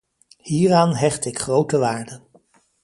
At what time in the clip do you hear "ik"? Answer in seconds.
1.25-1.39